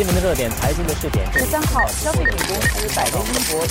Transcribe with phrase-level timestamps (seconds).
[0.00, 1.30] 新闻的热点，财经的视点。
[1.30, 3.66] 十三号，消费品公司百威英博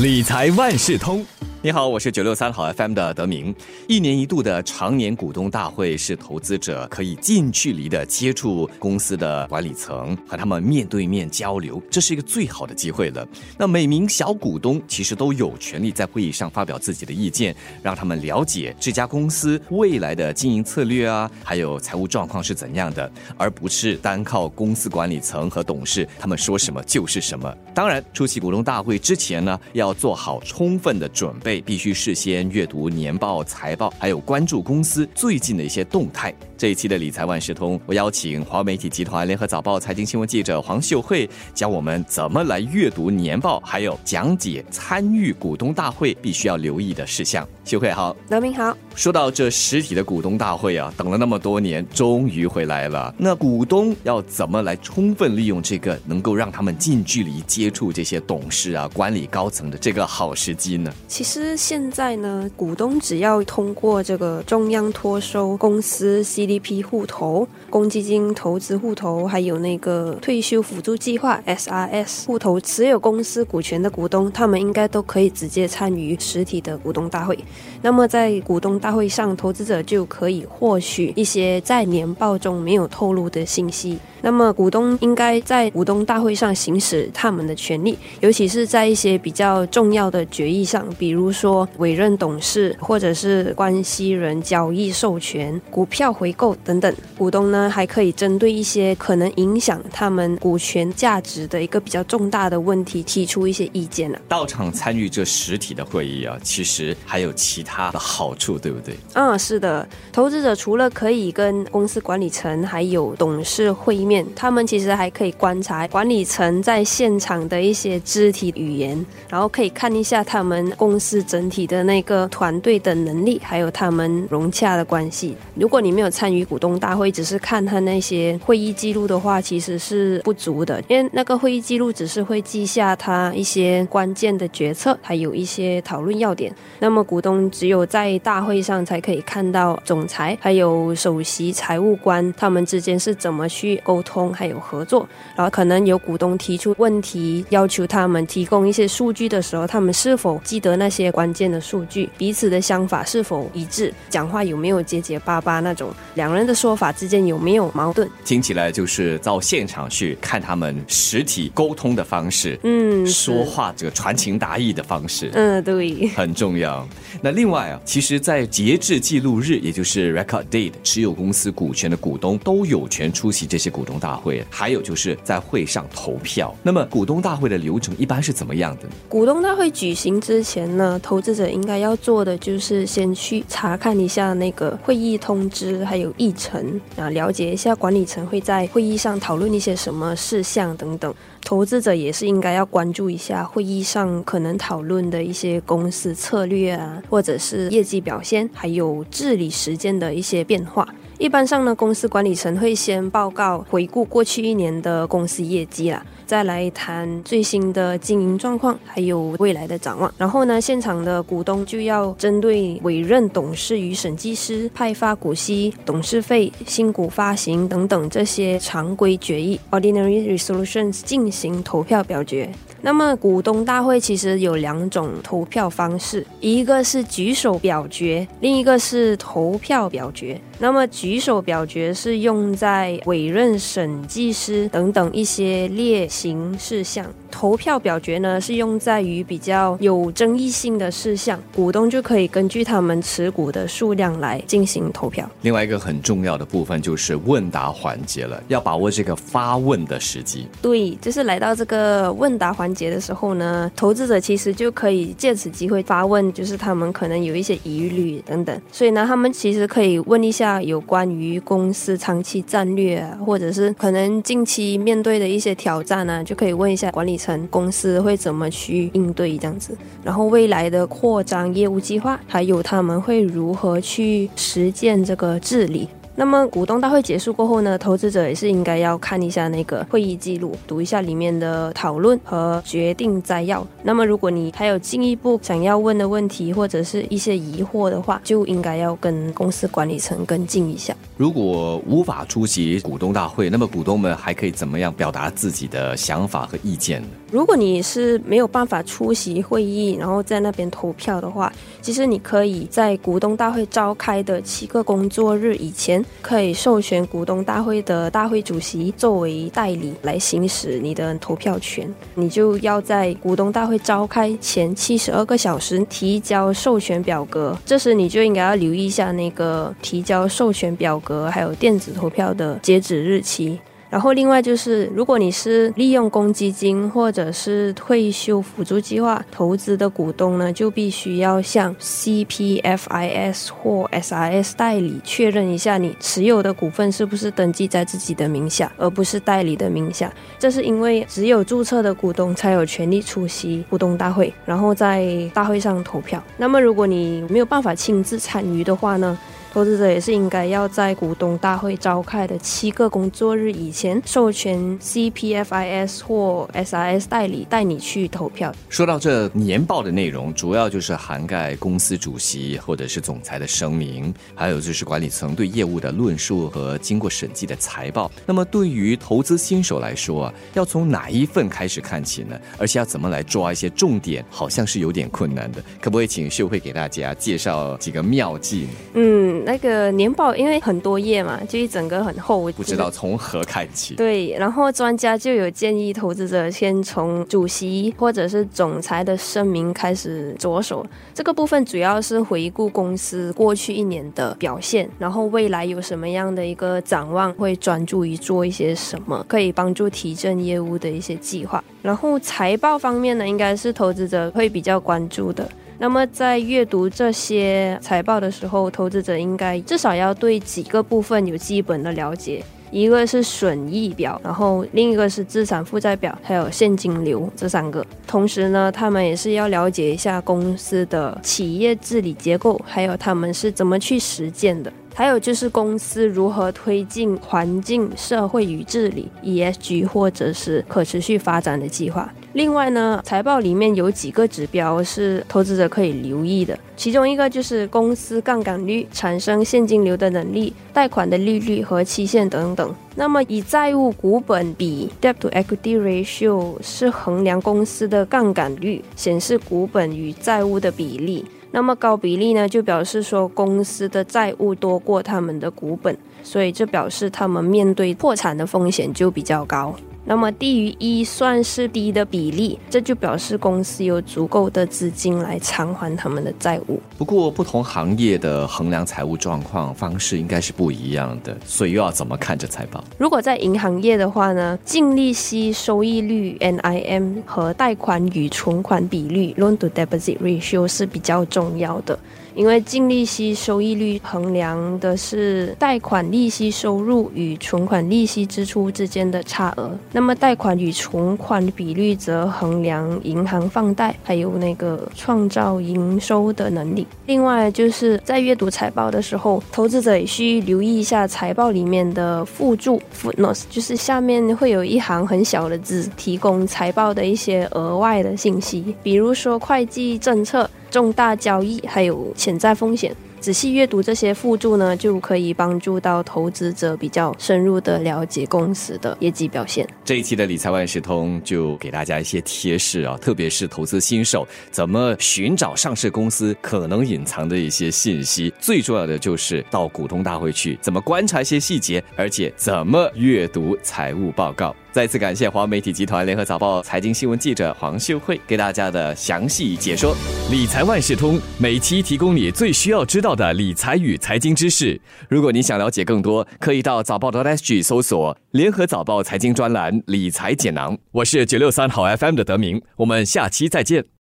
[0.00, 1.24] 理财万事通。
[1.62, 3.54] 你好，我是九六三好 FM 的德明。
[3.86, 13.28] 一年一度的常年股东大会是投资者可以近距离的接触公司的管理层，和他们面对面交流，这是一个最好的机会了。
[13.58, 27.54] 那每名小股东其实都有权利在会议上发表自己的意见，让他们了解这家公司未来的经营策略啊，还有财务状况是怎样的，而不是单靠公司管理层和董事他们说什么就是什么。
[27.74, 31.49] 当然，出席股东大会之前呢，要做好充分的准备。
[31.58, 36.34] 必须事先阅读年报、财报，还有关注公司最近的一些动态。
[36.60, 47.48] 这一期的理财万事通，我邀请华媒体集团联合早报财经新闻记者黄秀慧，教我们怎么来阅读年报，还有讲解参与股东大会必须要留意的事项。
[47.64, 48.76] 秀慧好，德明好。
[48.94, 53.14] 说到这实体的股东大会啊，等了那么多年，终于回来了。
[53.16, 60.92] 那股东要怎么来充分利用这个能够让他们近距离接触这些董事啊、管理高层的这个好时机呢？
[61.08, 66.49] 其实现在呢，股东只要通过这个中央托收公司 C。
[66.50, 77.38] D P 户头、公积金投资户头，还有那个退休辅助计划 S R S 户头持有公司股权的股东，他们应该都可以直接参与实体的股东大会。
[77.82, 83.96] 那么在股东大会上，投资者就可以获取一些在年报中没有透露的信息。
[84.22, 96.92] 那么股东应该在股东大会上行使他们的权利，尤其是在一些比较重要的决议上，比如说委任董事或者是关系人交易授权、股票回购等等。
[97.16, 104.20] 股东呢还可以针对一些可能影响他们股权价值的一个比较重大的问题提出一些意见啊。
[104.28, 108.96] 到场参与这实体的会议啊，其实还有其他的好处，对不对？
[109.12, 109.86] 嗯，是的。
[110.12, 114.00] 投资者除了可以跟公司管理层还有董事会。
[114.00, 125.36] 面，他们其实还可以观察管理层在现场的一些肢体语言，然后可以看一下他们公司整体的那个团队的能力，还有他们融洽的关系。
[125.54, 136.54] 如果你没有参与股东大会，只是看他那些会议记录的话，其实是不足的，因为那个会议记录只是会记下他一些关键的决策，还有一些讨论要点。
[136.78, 143.80] 那么股东只有在大会上才可以看到总裁还有首席财务官他们之间是怎么去。
[143.84, 152.08] 沟通还有合作，然后可能有股东提出问题，要求他们提供一些数据的时候，他们是否记得那些关键的数据？
[152.16, 153.92] 彼此的想法是否一致？
[154.08, 155.90] 讲话有没有结结巴巴那种？
[156.20, 158.08] 两人的说法之间有没有矛盾？
[158.24, 166.86] 听起来就是到现场去看他们实体沟通的方式，嗯，说话这个传情达意的方式，嗯，对，很重要。
[167.22, 173.80] 那另外啊，其实，在截至记录日，也就是 record date，持有公司股权的股东都有权出席这些股。
[173.90, 176.54] 东大会，还有就是在会上投票。
[176.62, 178.82] 那么股东大会的流程一般是怎么样的？
[179.08, 191.14] 股东大会举行之前呢，投资者应该要做的就是先去查看一下那个会议通知，还有有议程啊，了解一下管理层会在会议上讨论一些什么事项等等。
[191.44, 200.86] 投资者也是应该要关注一下会议上可能讨论的一些公司策略啊，或者是业绩表现，还有治理时间的一些变化。
[201.20, 210.10] 一般上呢，公司管理层会先报告回顾过去一年的公司业绩啦，再来谈最新的经营状况，还有未来的展望。
[210.16, 222.50] 然后呢，现场的股东就要针对委任董事与审计师、派发股息、董事费、新股发行等等这些常规决议 （ordinary resolutions） 进行投票表决。
[222.82, 230.40] 那么股东大会其实有两种投票方式，一个是举手表决，另一个是投票表决。
[230.58, 245.28] 那么举手表决是用在委任审计师等等一些列行事项，投票表决呢是用在于比较有争议性的事项，股东就可以根据他们持股的数量来进行投票。
[245.42, 250.46] 另外一个很重要的部分就是问答环节了，要把握这个发问的时机。
[250.60, 260.60] 对，就是来到这个问答环节的时候呢，投资者其实就可以借此机会发问，就是他们可能有一些疑虑等等，所以呢，他们其实可以问一下。
[260.60, 267.16] 有关于公司长期战略啊，或者是可能近期面对的一些挑战呢，就可以问一下管理
[267.48, 269.76] 公司会怎么去应对这样子。
[270.02, 275.88] 然后未来的扩张业务计划，还有他们会如何去实践这个治理。
[276.16, 283.66] 那么股东大会结束过后呢，投资者也是应该要看一下那个会议记录，读一下里面的讨论和决定摘要。
[283.82, 290.94] 那么如果你还有进一步想要问的问题或者是一些疑惑的话，就应该要跟公司管理层跟进一下。
[291.16, 297.08] 如果无法出席股东大会，那么股东们还可以怎么样表达自己的想法和意见呢？
[297.30, 311.92] 如果你是没有办法出席会议，然后在那边投票的话，其实你可以在股东大会召开的七个工作日以前，可以授权股东大会的大会主席作为代理来行使你的投票权。
[312.14, 323.58] 你就要在股东大会召开前七十二个小时提交授权表格，这时你就应该要留意一下那个提交授权表格还有电子投票的截止日期。
[323.90, 340.12] 然后另外就是，如果你是利用公积金或者是退休辅助计划投资的股东呢，就必须要向 CPFIS 或 SIS 代理确认一下你持有的股份是不是登记在自己的名下，而不是代理的名下。
[340.38, 346.22] 这是因为只有注册的股东才有权利出席股东大会，然后在大会上投票。
[346.36, 349.18] 那么如果你没有办法亲自参与的话呢？
[349.52, 358.54] 投资者也是应该要在股东大会召开的七个工作日以前授权 CPFIS 或 SIS 代理带你去投票。
[358.68, 368.08] 说到这年报的内容，主要就是涵盖公司主席或者是总裁的声明，还有就是管理层对业务的论述和经过审计的财报。
[368.24, 372.38] 那么对于投资新手来说啊，要从哪一份开始看起呢？
[372.56, 375.60] 而且要怎么来抓一些重点，好像是有点困难的。
[375.80, 378.68] 可不可以请秀慧给大家介绍几个妙计呢？
[378.94, 379.39] 嗯。
[379.44, 383.94] 那个年报因为很多页嘛，就一整个很厚，不知道从何看起。
[383.94, 390.84] 对，然后专家就有建议投资者先从主席或者是总裁的声明开始着手。
[391.14, 401.62] 这个部分主要是回顾公司过去一年的表现，然后未来有什么样的一个展望，会专注于做一些什么，可以帮助提振业务的一些计划。
[401.82, 405.48] 然后财报方面呢，应该是投资者会比较关注的。
[405.82, 417.82] 那么在阅读这些财报的时候，投资者应该至少要对几个部分有基本的了解，一个是损益表，然后另一个是资产负债表，还有现金流这三个。
[418.06, 424.70] 同时呢，他们也是要了解一下公司的企业治理结构，还有他们是怎么去实践的。
[424.94, 432.12] 还有就是公司如何推进环境、社会与治理 （ESG） 或者是可持续发展的计划。
[432.34, 442.72] 另外呢，财报里面有几个指标是投资者可以留意的，其中一个就是公司杠杆率、产生现金流的能力、贷款的利率和期限等等。
[442.94, 451.24] 那么以债务股本比 （debt to equity ratio） 是衡量公司的杠杆率，显示股本与债务的比例。
[451.52, 459.74] 那么高比例呢，就表示说公司的债务多过他们的股本，所以这表示他们面对破产的风险就比较高。
[460.04, 466.80] 那么低于一算是低的比例，这就表示公司有足够的资金来偿还他们的债务。
[466.96, 472.82] 不过不同行业的衡量财务状况方式应该是不一样的，所以又要怎么看着财报？
[472.98, 481.98] 如果在银行业的话呢，净利息收益率 （NIM） 和贷款与存款比率 （Loan to Deposit Ratio） 是比较重要的。
[482.40, 496.86] 因为净利息收益率衡量的是贷款利息收入与存款利息支出之间的差额，那么贷款与存款比率则衡量银行放贷还有那个创造营收的能力。
[497.04, 510.48] 另外，就是在阅读财报的时候，投资者也需留意一下财报里面的附注 （footnotes），就是下面会有一行很小的字，提供财报的一些额外的信息，比如说会计政策。
[510.70, 512.94] 重大交易还有潜在风险。
[513.20, 519.68] 仔细阅读这些附注呢，就可以帮助到投资者比较深入的了解公司的业绩表现。
[519.84, 528.32] 这一期的理财万事通就给大家一些贴士啊，特别是投资新手怎么寻找上市公司可能隐藏的一些信息。
[528.40, 534.56] 最重要的就是到股东大会去，怎么观察一些细节，而且怎么阅读财务报告。
[534.72, 539.94] 再次感谢华媒体集团联合早报财经新闻记者黄秀慧给大家的详细解说。
[540.30, 543.10] 理财万事通每期提供你最需要知道。
[543.10, 550.78] 的理财与财经知识，如果你想了解更多，可以到早报的 SG 搜索联合早报财经专栏理财解囊。
[550.92, 553.90] 我是九六三好 FM 的德明，我们下期再见。